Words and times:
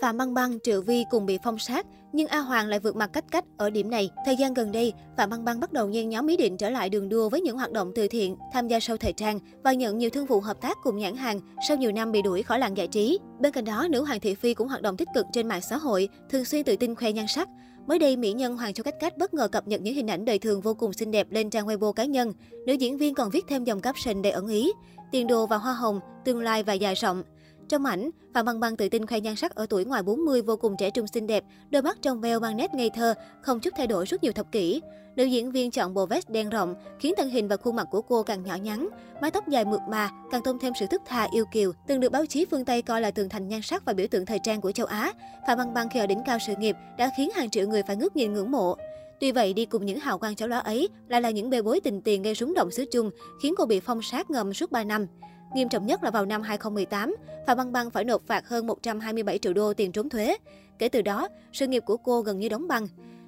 Phạm 0.00 0.16
Băng 0.16 0.34
Băng, 0.34 0.60
Triệu 0.60 0.82
Vi 0.82 1.04
cùng 1.10 1.26
bị 1.26 1.38
phong 1.44 1.58
sát, 1.58 1.86
nhưng 2.12 2.26
A 2.26 2.38
Hoàng 2.38 2.68
lại 2.68 2.80
vượt 2.80 2.96
mặt 2.96 3.10
cách 3.12 3.24
cách 3.30 3.44
ở 3.56 3.70
điểm 3.70 3.90
này. 3.90 4.10
Thời 4.26 4.36
gian 4.36 4.54
gần 4.54 4.72
đây, 4.72 4.92
Phạm 5.16 5.30
Băng 5.30 5.44
Băng 5.44 5.60
bắt 5.60 5.72
đầu 5.72 5.88
nhen 5.88 6.08
nhóm 6.08 6.26
ý 6.26 6.36
định 6.36 6.56
trở 6.56 6.70
lại 6.70 6.88
đường 6.88 7.08
đua 7.08 7.28
với 7.28 7.40
những 7.40 7.56
hoạt 7.56 7.72
động 7.72 7.92
từ 7.94 8.08
thiện, 8.08 8.36
tham 8.52 8.68
gia 8.68 8.78
show 8.78 8.96
thời 8.96 9.12
trang 9.12 9.38
và 9.64 9.72
nhận 9.72 9.98
nhiều 9.98 10.10
thương 10.10 10.26
vụ 10.26 10.40
hợp 10.40 10.60
tác 10.60 10.76
cùng 10.82 10.98
nhãn 10.98 11.16
hàng 11.16 11.40
sau 11.68 11.76
nhiều 11.76 11.92
năm 11.92 12.12
bị 12.12 12.22
đuổi 12.22 12.42
khỏi 12.42 12.58
làng 12.58 12.76
giải 12.76 12.88
trí. 12.88 13.18
Bên 13.40 13.52
cạnh 13.52 13.64
đó, 13.64 13.86
nữ 13.90 14.04
hoàng 14.04 14.20
Thị 14.20 14.34
Phi 14.34 14.54
cũng 14.54 14.68
hoạt 14.68 14.82
động 14.82 14.96
tích 14.96 15.08
cực 15.14 15.26
trên 15.32 15.48
mạng 15.48 15.60
xã 15.70 15.76
hội, 15.76 16.08
thường 16.30 16.44
xuyên 16.44 16.64
tự 16.64 16.76
tin 16.76 16.94
khoe 16.94 17.12
nhan 17.12 17.26
sắc. 17.28 17.48
Mới 17.86 17.98
đây, 17.98 18.16
mỹ 18.16 18.32
nhân 18.32 18.56
Hoàng 18.56 18.74
Châu 18.74 18.84
Cách 18.84 19.00
Cách 19.00 19.18
bất 19.18 19.34
ngờ 19.34 19.48
cập 19.48 19.68
nhật 19.68 19.80
những 19.80 19.94
hình 19.94 20.10
ảnh 20.10 20.24
đời 20.24 20.38
thường 20.38 20.60
vô 20.60 20.74
cùng 20.74 20.92
xinh 20.92 21.10
đẹp 21.10 21.26
lên 21.30 21.50
trang 21.50 21.66
Weibo 21.66 21.92
cá 21.92 22.04
nhân. 22.04 22.32
Nữ 22.66 22.72
diễn 22.72 22.98
viên 22.98 23.14
còn 23.14 23.30
viết 23.30 23.44
thêm 23.48 23.64
dòng 23.64 23.80
caption 23.80 24.22
đầy 24.22 24.32
ẩn 24.32 24.48
ý, 24.48 24.72
tiền 25.12 25.26
đồ 25.26 25.46
và 25.46 25.56
hoa 25.56 25.72
hồng, 25.72 26.00
tương 26.24 26.40
lai 26.40 26.62
và 26.62 26.72
dài 26.72 26.94
rộng. 26.94 27.22
Trong 27.70 27.84
ảnh, 27.84 28.10
Phạm 28.34 28.46
Băng 28.46 28.60
Băng 28.60 28.76
tự 28.76 28.88
tin 28.88 29.06
khoe 29.06 29.20
nhan 29.20 29.36
sắc 29.36 29.54
ở 29.54 29.66
tuổi 29.66 29.84
ngoài 29.84 30.02
40 30.02 30.42
vô 30.42 30.56
cùng 30.56 30.76
trẻ 30.78 30.90
trung 30.90 31.06
xinh 31.06 31.26
đẹp, 31.26 31.44
đôi 31.70 31.82
mắt 31.82 31.98
trong 32.02 32.20
veo 32.20 32.40
mang 32.40 32.56
nét 32.56 32.74
ngây 32.74 32.90
thơ, 32.90 33.14
không 33.42 33.60
chút 33.60 33.74
thay 33.76 33.86
đổi 33.86 34.06
suốt 34.06 34.22
nhiều 34.22 34.32
thập 34.32 34.52
kỷ. 34.52 34.80
Nữ 35.16 35.24
diễn 35.24 35.52
viên 35.52 35.70
chọn 35.70 35.94
bộ 35.94 36.06
vest 36.06 36.28
đen 36.28 36.50
rộng, 36.50 36.74
khiến 37.00 37.14
thân 37.16 37.30
hình 37.30 37.48
và 37.48 37.56
khuôn 37.56 37.76
mặt 37.76 37.86
của 37.90 38.02
cô 38.02 38.22
càng 38.22 38.42
nhỏ 38.42 38.54
nhắn. 38.54 38.88
Mái 39.22 39.30
tóc 39.30 39.48
dài 39.48 39.64
mượt 39.64 39.80
mà, 39.88 40.10
càng 40.30 40.42
tôn 40.42 40.58
thêm 40.58 40.72
sự 40.80 40.86
thức 40.86 41.02
tha 41.06 41.28
yêu 41.32 41.44
kiều. 41.52 41.72
Từng 41.86 42.00
được 42.00 42.12
báo 42.12 42.26
chí 42.26 42.44
phương 42.50 42.64
Tây 42.64 42.82
coi 42.82 43.00
là 43.00 43.10
tường 43.10 43.28
thành 43.28 43.48
nhan 43.48 43.62
sắc 43.62 43.84
và 43.84 43.92
biểu 43.92 44.06
tượng 44.10 44.26
thời 44.26 44.38
trang 44.44 44.60
của 44.60 44.72
châu 44.72 44.86
Á, 44.86 45.12
Phạm 45.46 45.58
Băng 45.58 45.74
Băng 45.74 45.88
khi 45.90 46.00
ở 46.00 46.06
đỉnh 46.06 46.22
cao 46.26 46.38
sự 46.46 46.52
nghiệp 46.58 46.76
đã 46.98 47.10
khiến 47.16 47.30
hàng 47.34 47.50
triệu 47.50 47.68
người 47.68 47.82
phải 47.82 47.96
ngước 47.96 48.16
nhìn 48.16 48.32
ngưỡng 48.32 48.50
mộ. 48.50 48.76
Tuy 49.20 49.32
vậy, 49.32 49.52
đi 49.52 49.64
cùng 49.64 49.86
những 49.86 50.00
hào 50.00 50.18
quang 50.18 50.36
chói 50.36 50.48
lóa 50.48 50.58
ấy 50.58 50.88
lại 51.08 51.20
là 51.20 51.30
những 51.30 51.50
bê 51.50 51.62
bối 51.62 51.80
tình 51.80 52.02
tiền 52.02 52.22
gây 52.22 52.34
rúng 52.34 52.54
động 52.54 52.70
xứ 52.70 52.84
chung 52.92 53.10
khiến 53.42 53.54
cô 53.58 53.66
bị 53.66 53.80
phong 53.80 54.02
sát 54.02 54.30
ngầm 54.30 54.54
suốt 54.54 54.72
3 54.72 54.84
năm. 54.84 55.06
Nghiêm 55.54 55.68
trọng 55.68 55.86
nhất 55.86 56.04
là 56.04 56.10
vào 56.10 56.26
năm 56.26 56.42
2018, 56.42 57.16
Phạm 57.46 57.56
Băng 57.56 57.72
Băng 57.72 57.90
phải 57.90 58.04
nộp 58.04 58.22
phạt 58.26 58.48
hơn 58.48 58.66
127 58.66 59.38
triệu 59.38 59.52
đô 59.52 59.74
tiền 59.74 59.92
trốn 59.92 60.08
thuế. 60.08 60.36
Kể 60.78 60.88
từ 60.88 61.02
đó, 61.02 61.28
sự 61.52 61.66
nghiệp 61.66 61.82
của 61.86 61.96
cô 61.96 62.20
gần 62.20 62.38
như 62.38 62.48
đóng 62.48 62.68
băng. 62.68 62.86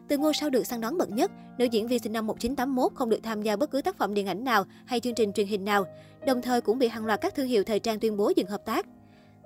Từ 0.08 0.18
ngôi 0.18 0.34
sao 0.34 0.50
được 0.50 0.66
săn 0.66 0.80
đón 0.80 0.98
bậc 0.98 1.10
nhất, 1.10 1.30
nữ 1.58 1.64
diễn 1.64 1.88
viên 1.88 1.98
sinh 1.98 2.12
năm 2.12 2.26
1981 2.26 2.94
không 2.94 3.08
được 3.08 3.22
tham 3.22 3.42
gia 3.42 3.56
bất 3.56 3.70
cứ 3.70 3.82
tác 3.82 3.96
phẩm 3.96 4.14
điện 4.14 4.26
ảnh 4.26 4.44
nào 4.44 4.64
hay 4.84 5.00
chương 5.00 5.14
trình 5.14 5.32
truyền 5.32 5.46
hình 5.46 5.64
nào, 5.64 5.86
đồng 6.26 6.42
thời 6.42 6.60
cũng 6.60 6.78
bị 6.78 6.88
hàng 6.88 7.06
loạt 7.06 7.20
các 7.20 7.34
thương 7.34 7.46
hiệu 7.46 7.64
thời 7.64 7.78
trang 7.78 8.00
tuyên 8.00 8.16
bố 8.16 8.32
dừng 8.36 8.46
hợp 8.46 8.64
tác. 8.64 8.86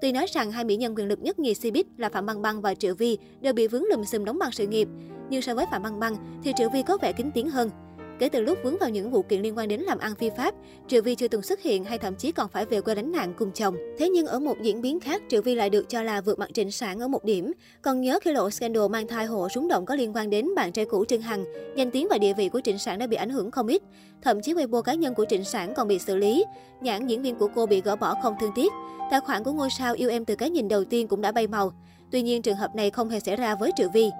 Tuy 0.00 0.12
nói 0.12 0.26
rằng 0.26 0.50
hai 0.50 0.64
mỹ 0.64 0.76
nhân 0.76 0.94
quyền 0.94 1.08
lực 1.08 1.18
nhất 1.22 1.38
nhì 1.38 1.52
Cbiz 1.52 1.84
là 1.96 2.08
Phạm 2.08 2.26
Băng 2.26 2.42
Băng 2.42 2.60
và 2.60 2.74
Triệu 2.74 2.94
Vi 2.94 3.18
đều 3.40 3.52
bị 3.52 3.68
vướng 3.68 3.84
lùm 3.84 4.04
xùm 4.04 4.24
đóng 4.24 4.38
băng 4.38 4.52
sự 4.52 4.66
nghiệp, 4.66 4.88
nhưng 5.30 5.42
so 5.42 5.54
với 5.54 5.66
Phạm 5.70 5.82
Băng 5.82 6.00
Băng 6.00 6.40
thì 6.44 6.52
Triệu 6.56 6.70
Vi 6.70 6.82
có 6.82 6.98
vẻ 7.02 7.12
kín 7.12 7.30
tiếng 7.34 7.50
hơn. 7.50 7.70
Kể 8.18 8.28
từ 8.28 8.40
lúc 8.40 8.58
vướng 8.62 8.78
vào 8.78 8.90
những 8.90 9.10
vụ 9.10 9.22
kiện 9.22 9.42
liên 9.42 9.56
quan 9.58 9.68
đến 9.68 9.80
làm 9.80 9.98
ăn 9.98 10.14
phi 10.14 10.30
pháp, 10.36 10.54
Triệu 10.88 11.02
Vi 11.02 11.14
chưa 11.14 11.28
từng 11.28 11.42
xuất 11.42 11.62
hiện 11.62 11.84
hay 11.84 11.98
thậm 11.98 12.14
chí 12.14 12.32
còn 12.32 12.48
phải 12.48 12.64
về 12.64 12.80
quê 12.80 12.94
đánh 12.94 13.12
nạn 13.12 13.34
cùng 13.38 13.52
chồng. 13.52 13.76
Thế 13.98 14.08
nhưng 14.08 14.26
ở 14.26 14.38
một 14.38 14.56
diễn 14.62 14.80
biến 14.80 15.00
khác, 15.00 15.22
Triệu 15.28 15.42
Vi 15.42 15.54
lại 15.54 15.70
được 15.70 15.88
cho 15.88 16.02
là 16.02 16.20
vượt 16.20 16.38
mặt 16.38 16.50
Trịnh 16.54 16.70
Sản 16.70 17.00
ở 17.00 17.08
một 17.08 17.24
điểm. 17.24 17.52
Còn 17.82 18.00
nhớ 18.00 18.18
khi 18.22 18.32
lộ 18.32 18.50
scandal 18.50 18.88
mang 18.90 19.06
thai 19.06 19.26
hộ 19.26 19.48
súng 19.48 19.68
động 19.68 19.86
có 19.86 19.94
liên 19.94 20.16
quan 20.16 20.30
đến 20.30 20.54
bạn 20.54 20.72
trai 20.72 20.84
cũ 20.84 21.04
Trương 21.08 21.20
Hằng, 21.20 21.44
danh 21.76 21.90
tiếng 21.90 22.08
và 22.10 22.18
địa 22.18 22.32
vị 22.32 22.48
của 22.48 22.60
Trịnh 22.64 22.78
Sản 22.78 22.98
đã 22.98 23.06
bị 23.06 23.16
ảnh 23.16 23.30
hưởng 23.30 23.50
không 23.50 23.66
ít. 23.66 23.82
Thậm 24.22 24.42
chí 24.42 24.54
Weibo 24.54 24.82
cá 24.82 24.94
nhân 24.94 25.14
của 25.14 25.24
Trịnh 25.28 25.44
Sản 25.44 25.74
còn 25.74 25.88
bị 25.88 25.98
xử 25.98 26.16
lý. 26.16 26.44
Nhãn 26.80 27.06
diễn 27.06 27.22
viên 27.22 27.34
của 27.34 27.48
cô 27.54 27.66
bị 27.66 27.80
gỡ 27.80 27.96
bỏ 27.96 28.14
không 28.22 28.34
thương 28.40 28.52
tiếc. 28.54 28.72
Tài 29.10 29.20
khoản 29.20 29.44
của 29.44 29.52
ngôi 29.52 29.68
sao 29.78 29.94
yêu 29.94 30.10
em 30.10 30.24
từ 30.24 30.34
cái 30.34 30.50
nhìn 30.50 30.68
đầu 30.68 30.84
tiên 30.84 31.08
cũng 31.08 31.20
đã 31.20 31.32
bay 31.32 31.46
màu. 31.46 31.72
Tuy 32.10 32.22
nhiên 32.22 32.42
trường 32.42 32.56
hợp 32.56 32.74
này 32.74 32.90
không 32.90 33.08
hề 33.08 33.20
xảy 33.20 33.36
ra 33.36 33.54
với 33.54 33.70
Triệu 33.76 33.88
Vi. 33.94 34.10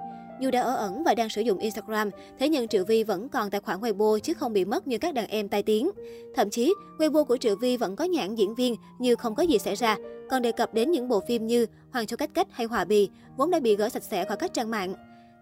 Dù 0.41 0.51
đã 0.51 0.61
ở 0.61 0.75
ẩn 0.75 1.03
và 1.03 1.15
đang 1.15 1.29
sử 1.29 1.41
dụng 1.41 1.57
Instagram, 1.57 2.09
thế 2.39 2.49
nhưng 2.49 2.67
Triệu 2.67 2.85
Vi 2.85 3.03
vẫn 3.03 3.29
còn 3.29 3.49
tài 3.49 3.61
khoản 3.61 3.79
Weibo 3.79 4.19
chứ 4.19 4.33
không 4.33 4.53
bị 4.53 4.65
mất 4.65 4.87
như 4.87 4.97
các 4.97 5.13
đàn 5.13 5.27
em 5.27 5.49
tai 5.49 5.63
tiếng. 5.63 5.89
Thậm 6.35 6.49
chí, 6.49 6.73
Weibo 6.97 7.23
của 7.23 7.37
Triệu 7.37 7.55
Vi 7.55 7.77
vẫn 7.77 7.95
có 7.95 8.05
nhãn 8.05 8.35
diễn 8.35 8.55
viên 8.55 8.75
như 8.99 9.15
không 9.15 9.35
có 9.35 9.43
gì 9.43 9.57
xảy 9.57 9.75
ra, 9.75 9.97
còn 10.29 10.41
đề 10.41 10.51
cập 10.51 10.73
đến 10.73 10.91
những 10.91 11.07
bộ 11.07 11.19
phim 11.27 11.47
như 11.47 11.65
Hoàng 11.91 12.07
Châu 12.07 12.17
Cách 12.17 12.29
Cách 12.33 12.47
hay 12.51 12.67
Hòa 12.67 12.85
Bì, 12.85 13.09
vốn 13.37 13.51
đã 13.51 13.59
bị 13.59 13.75
gỡ 13.75 13.89
sạch 13.89 14.03
sẽ 14.03 14.25
khỏi 14.25 14.37
các 14.37 14.53
trang 14.53 14.71
mạng. 14.71 14.93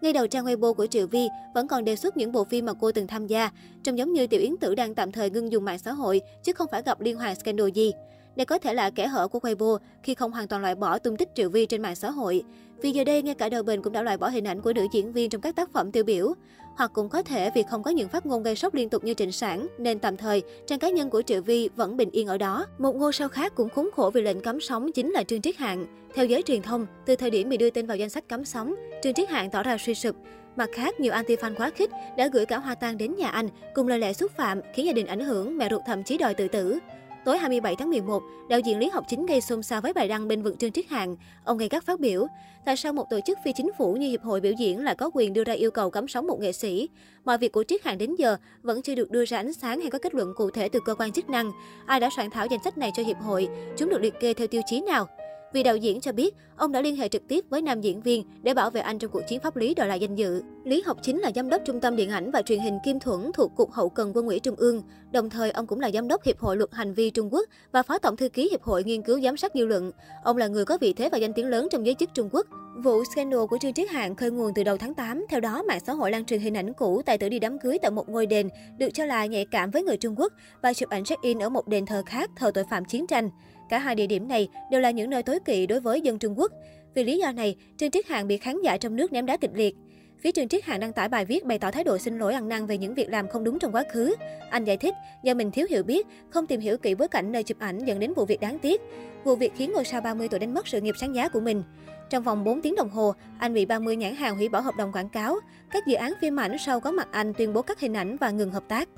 Ngay 0.02 0.14
đầu 0.14 0.28
trang 0.28 0.46
Weibo 0.46 0.74
của 0.74 0.86
Triệu 0.86 1.08
Vi 1.08 1.28
vẫn 1.54 1.68
còn 1.68 1.84
đề 1.84 1.96
xuất 1.96 2.18
những 2.18 2.32
bộ 2.32 2.44
phim 2.44 2.66
mà 2.66 2.74
cô 2.74 2.92
từng 2.92 3.08
tham 3.08 3.28
gia, 3.28 3.50
trông 3.84 3.98
giống 3.98 4.14
như 4.14 4.28
Tiểu 4.28 4.40
Yến 4.40 4.58
Tử 4.58 4.76
đang 4.76 4.96
tạm 4.96 5.12
thời 5.12 5.30
ngưng 5.30 5.52
dùng 5.52 5.66
mạng 5.66 5.80
xã 5.80 5.92
hội 5.92 6.22
chứ 6.44 6.54
không 6.54 6.68
phải 6.72 6.82
gặp 6.82 7.02
liên 7.02 7.18
hoàn 7.18 7.36
scandal 7.36 7.70
gì. 7.70 7.92
Đây 8.36 8.46
có 8.46 8.58
thể 8.58 8.74
là 8.74 8.90
kẻ 8.90 9.08
hở 9.08 9.28
của 9.28 9.40
Weibo 9.40 9.78
khi 10.04 10.16
không 10.16 10.32
hoàn 10.32 10.48
toàn 10.48 10.62
loại 10.62 10.76
bỏ 10.76 11.00
tung 11.00 11.18
tích 11.18 11.30
Triệu 11.36 11.50
Vi 11.50 11.66
trên 11.66 11.82
mạng 11.82 11.96
xã 11.96 12.12
hội. 12.12 12.44
Vì 12.82 12.92
giờ 12.92 13.04
đây, 13.04 13.22
ngay 13.22 13.36
cả 13.36 13.50
đời 13.50 13.64
Bình 13.64 13.82
cũng 13.82 13.94
đã 13.94 14.02
loại 14.02 14.18
bỏ 14.18 14.30
hình 14.30 14.48
ảnh 14.48 14.62
của 14.62 14.74
nữ 14.74 14.88
diễn 14.92 15.14
viên 15.14 15.30
trong 15.30 15.42
các 15.42 15.56
tác 15.56 15.74
phẩm 15.74 15.92
tiêu 15.92 16.04
biểu. 16.04 16.34
Hoặc 16.78 16.92
cũng 16.94 17.10
có 17.10 17.24
thể 17.24 17.52
vì 17.56 17.64
không 17.70 17.84
có 17.84 17.92
những 17.92 18.10
phát 18.10 18.26
ngôn 18.26 18.44
gây 18.44 18.56
sốc 18.56 18.74
liên 18.74 18.90
tục 18.90 19.04
như 19.04 19.14
Trịnh 19.14 19.32
Sản, 19.32 19.68
nên 19.78 20.00
tạm 20.00 20.18
thời, 20.18 20.44
trang 20.68 20.80
cá 20.80 20.90
nhân 20.90 21.10
của 21.10 21.22
Triệu 21.22 21.42
Vi 21.42 21.70
vẫn 21.76 21.98
bình 21.98 22.10
yên 22.12 22.28
ở 22.28 22.38
đó. 22.38 22.66
Một 22.78 22.96
ngôi 22.96 23.14
sao 23.14 23.30
khác 23.30 23.56
cũng 23.56 23.70
khốn 23.70 23.90
khổ 23.96 24.12
vì 24.14 24.22
lệnh 24.22 24.42
cấm 24.42 24.62
sóng 24.62 24.92
chính 24.92 25.12
là 25.12 25.24
Trương 25.24 25.42
Triết 25.42 25.58
Hạng. 25.58 25.86
Theo 26.14 26.26
giới 26.26 26.42
truyền 26.42 26.62
thông, 26.62 26.86
từ 27.06 27.16
thời 27.16 27.30
điểm 27.30 27.50
bị 27.50 27.58
đưa 27.58 27.70
tên 27.70 27.88
vào 27.88 27.98
danh 27.98 28.10
sách 28.10 28.30
cấm 28.30 28.46
sóng, 28.46 28.76
Trương 29.04 29.14
Triết 29.14 29.30
Hạng 29.30 29.52
tỏ 29.52 29.64
ra 29.64 29.78
suy 29.78 29.96
sụp. 29.96 30.16
Mặt 30.56 30.70
khác, 30.74 31.00
nhiều 31.00 31.14
anti-fan 31.14 31.56
quá 31.56 31.70
khích 31.70 31.90
đã 32.18 32.28
gửi 32.28 32.46
cả 32.46 32.58
hoa 32.58 32.76
tang 32.76 32.98
đến 32.98 33.16
nhà 33.16 33.28
anh 33.28 33.50
cùng 33.74 33.88
lời 33.88 34.00
lẽ 34.00 34.14
xúc 34.14 34.32
phạm, 34.38 34.62
khiến 34.74 34.86
gia 34.86 34.94
đình 34.94 35.06
ảnh 35.06 35.20
hưởng, 35.20 35.58
mẹ 35.58 35.68
ruột 35.70 35.82
thậm 35.86 36.04
chí 36.04 36.18
đòi 36.18 36.34
tự 36.34 36.48
tử. 36.48 36.80
Tối 37.26 37.38
27 37.38 37.76
tháng 37.76 37.90
11, 37.90 38.24
đạo 38.50 38.60
diễn 38.60 38.80
Lý 38.80 38.90
Học 38.90 39.06
Chính 39.08 39.26
gây 39.26 39.42
xôn 39.42 39.64
xao 39.64 39.82
với 39.82 39.94
bài 39.94 40.08
đăng 40.08 40.28
bên 40.28 40.42
vực 40.42 40.56
Trương 40.60 40.72
Triết 40.72 40.88
Hạng. 40.88 41.16
Ông 41.44 41.58
gây 41.58 41.70
gắt 41.70 41.84
phát 41.84 42.00
biểu, 42.00 42.28
tại 42.66 42.78
sao 42.78 42.94
một 42.94 43.10
tổ 43.10 43.20
chức 43.26 43.38
phi 43.46 43.52
chính 43.54 43.72
phủ 43.78 43.94
như 43.94 44.10
Hiệp 44.10 44.24
hội 44.24 44.42
biểu 44.42 44.54
diễn 44.60 44.84
lại 44.84 44.96
có 44.96 45.10
quyền 45.14 45.34
đưa 45.34 45.44
ra 45.44 45.54
yêu 45.54 45.72
cầu 45.72 45.90
cấm 45.90 46.08
sóng 46.08 46.28
một 46.28 46.40
nghệ 46.40 46.52
sĩ? 46.52 46.90
Mọi 47.26 47.38
việc 47.38 47.52
của 47.52 47.64
Triết 47.68 47.84
Hạng 47.84 47.98
đến 47.98 48.16
giờ 48.16 48.38
vẫn 48.62 48.82
chưa 48.82 48.96
được 48.96 49.12
đưa 49.12 49.26
ra 49.26 49.38
ánh 49.38 49.54
sáng 49.54 49.82
hay 49.82 49.90
có 49.90 50.00
kết 50.00 50.16
luận 50.16 50.34
cụ 50.36 50.50
thể 50.50 50.70
từ 50.70 50.80
cơ 50.86 50.96
quan 50.96 51.12
chức 51.12 51.30
năng. 51.30 51.52
Ai 51.86 52.00
đã 52.00 52.10
soạn 52.16 52.30
thảo 52.30 52.48
danh 52.52 52.60
sách 52.64 52.78
này 52.78 52.92
cho 52.96 53.04
Hiệp 53.04 53.18
hội? 53.18 53.48
Chúng 53.78 53.90
được 53.90 54.02
liệt 54.02 54.20
kê 54.20 54.34
theo 54.34 54.48
tiêu 54.48 54.62
chí 54.66 54.82
nào? 54.82 55.08
Vì 55.56 55.64
đạo 55.64 55.78
diễn 55.78 56.02
cho 56.02 56.12
biết, 56.12 56.36
ông 56.58 56.72
đã 56.72 56.82
liên 56.82 56.96
hệ 56.96 57.08
trực 57.08 57.28
tiếp 57.28 57.46
với 57.50 57.62
nam 57.62 57.82
diễn 57.82 58.02
viên 58.02 58.24
để 58.42 58.54
bảo 58.54 58.70
vệ 58.70 58.82
anh 58.82 59.00
trong 59.00 59.12
cuộc 59.12 59.22
chiến 59.28 59.40
pháp 59.40 59.56
lý 59.56 59.74
đòi 59.74 59.88
lại 59.88 60.00
danh 60.00 60.16
dự. 60.16 60.42
Lý 60.64 60.84
Học 60.86 60.98
Chính 61.02 61.20
là 61.20 61.32
giám 61.36 61.50
đốc 61.50 61.62
Trung 61.66 61.80
tâm 61.80 61.96
Điện 61.96 62.10
ảnh 62.10 62.32
và 62.32 62.42
Truyền 62.42 62.60
hình 62.60 62.78
Kim 62.86 63.00
Thuẫn 63.00 63.32
thuộc 63.34 63.52
Cục 63.56 63.72
Hậu 63.72 63.90
cần 63.90 64.12
Quân 64.16 64.28
ủy 64.28 64.40
Trung 64.40 64.56
ương. 64.56 64.82
Đồng 65.12 65.30
thời, 65.30 65.52
ông 65.52 65.68
cũng 65.68 65.80
là 65.80 65.92
giám 65.92 66.08
đốc 66.08 66.24
Hiệp 66.24 66.40
hội 66.40 66.58
Luật 66.58 66.74
Hành 66.74 66.94
vi 66.94 67.10
Trung 67.10 67.34
Quốc 67.34 67.50
và 67.72 67.84
phó 67.84 67.98
tổng 67.98 68.16
thư 68.16 68.30
ký 68.30 68.50
Hiệp 68.50 68.64
hội 68.64 68.84
Nghiên 68.84 69.02
cứu 69.02 69.22
Giám 69.22 69.38
sát 69.38 69.52
dư 69.56 69.66
luận. 69.66 69.92
Ông 70.24 70.38
là 70.38 70.48
người 70.48 70.66
có 70.66 70.78
vị 70.82 70.94
thế 70.94 71.10
và 71.10 71.18
danh 71.18 71.34
tiếng 71.34 71.48
lớn 71.48 71.68
trong 71.72 71.86
giới 71.86 71.96
chức 71.96 72.10
Trung 72.14 72.30
Quốc. 72.32 72.48
Vụ 72.84 73.04
scandal 73.04 73.46
của 73.50 73.58
Trương 73.58 73.74
Triết 73.74 73.90
Hạng 73.90 74.16
khơi 74.16 74.32
nguồn 74.32 74.54
từ 74.56 74.64
đầu 74.64 74.78
tháng 74.78 74.94
8. 74.94 75.26
Theo 75.30 75.40
đó, 75.40 75.64
mạng 75.64 75.80
xã 75.88 75.94
hội 75.94 76.12
lan 76.12 76.26
truyền 76.26 76.40
hình 76.40 76.58
ảnh 76.58 76.74
cũ 76.74 77.02
tài 77.06 77.18
tử 77.18 77.30
đi 77.30 77.40
đám 77.40 77.60
cưới 77.60 77.78
tại 77.82 77.92
một 77.92 78.10
ngôi 78.10 78.26
đền 78.26 78.50
được 78.78 78.90
cho 78.94 79.06
là 79.06 79.26
nhạy 79.26 79.46
cảm 79.46 79.72
với 79.72 79.84
người 79.84 79.98
Trung 79.98 80.16
Quốc 80.20 80.34
và 80.62 80.74
chụp 80.74 80.90
ảnh 80.90 81.04
check-in 81.04 81.40
ở 81.40 81.50
một 81.50 81.68
đền 81.68 81.86
thờ 81.86 82.04
khác 82.06 82.30
thờ 82.36 82.52
tội 82.54 82.64
phạm 82.70 82.86
chiến 82.86 83.08
tranh. 83.08 83.30
Cả 83.70 83.80
hai 83.80 83.96
địa 83.96 84.08
điểm 84.08 84.28
này 84.28 84.48
đều 84.72 84.82
là 84.82 84.92
những 84.92 85.10
nơi 85.10 85.24
tối 85.24 85.40
kỵ 85.46 85.68
đối 85.68 85.80
với 85.80 86.02
dân 86.02 86.20
Trung 86.20 86.40
Quốc. 86.40 86.52
Vì 86.94 87.04
lý 87.04 87.18
do 87.18 87.32
này, 87.32 87.56
Trương 87.78 87.92
Triết 87.92 88.08
Hạng 88.08 88.28
bị 88.28 88.38
khán 88.38 88.62
giả 88.62 88.78
trong 88.78 88.96
nước 88.96 89.14
ném 89.14 89.26
đá 89.26 89.38
kịch 89.38 89.52
liệt. 89.54 89.76
Phía 90.20 90.32
Trương 90.32 90.48
Triết 90.48 90.64
Hạng 90.64 90.80
đăng 90.80 90.94
tải 90.94 91.10
bài 91.10 91.26
viết 91.26 91.46
bày 91.46 91.60
tỏ 91.60 91.72
thái 91.72 91.84
độ 91.84 91.98
xin 91.98 92.20
lỗi 92.20 92.34
ăn 92.34 92.50
năn 92.50 92.66
về 92.66 92.78
những 92.78 92.94
việc 92.94 93.10
làm 93.10 93.28
không 93.28 93.44
đúng 93.44 93.60
trong 93.60 93.72
quá 93.72 93.84
khứ. 93.92 94.16
Anh 94.50 94.66
giải 94.66 94.78
thích, 94.78 94.94
do 95.24 95.34
mình 95.34 95.52
thiếu 95.52 95.68
hiểu 95.70 95.84
biết, 95.84 96.08
không 96.30 96.48
tìm 96.48 96.60
hiểu 96.60 96.78
kỹ 96.78 96.96
bối 96.96 97.08
cảnh 97.08 97.32
nơi 97.32 97.44
chụp 97.44 97.60
ảnh 97.60 97.80
dẫn 97.86 98.00
đến 98.00 98.14
vụ 98.14 98.26
việc 98.26 98.42
đáng 98.42 98.60
tiếc. 98.60 98.82
Vụ 99.24 99.36
việc 99.36 99.54
khiến 99.56 99.72
ngôi 99.74 99.86
sao 99.86 100.02
30 100.02 100.28
tuổi 100.28 100.40
đánh 100.40 100.54
mất 100.54 100.68
sự 100.68 100.82
nghiệp 100.82 100.96
sáng 101.02 101.16
giá 101.16 101.30
của 101.30 101.40
mình. 101.40 101.64
Trong 102.10 102.24
vòng 102.24 102.44
4 102.44 102.62
tiếng 102.62 102.76
đồng 102.76 102.90
hồ, 102.90 103.14
anh 103.40 103.54
bị 103.54 103.66
30 103.66 103.96
nhãn 103.96 104.16
hàng 104.16 104.36
hủy 104.36 104.50
bỏ 104.50 104.60
hợp 104.60 104.76
đồng 104.78 104.92
quảng 104.92 105.10
cáo. 105.10 105.36
Các 105.72 105.88
dự 105.88 105.96
án 105.96 106.14
phim 106.22 106.40
ảnh 106.40 106.58
sau 106.66 106.80
có 106.80 106.92
mặt 106.92 107.08
anh 107.12 107.34
tuyên 107.34 107.54
bố 107.54 107.62
cắt 107.62 107.80
hình 107.80 107.94
ảnh 107.94 108.18
và 108.18 108.30
ngừng 108.30 108.52
hợp 108.52 108.64
tác. 108.68 108.90